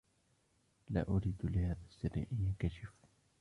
لا 0.89 1.07
أريد 1.09 1.35
لهذا 1.43 1.79
السر 1.87 2.17
أن 2.31 2.37
ينكشف. 2.45 2.93